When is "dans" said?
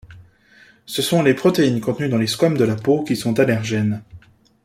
2.09-2.17